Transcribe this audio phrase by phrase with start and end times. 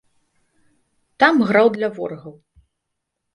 [1.23, 2.35] Там граў для ворагаў.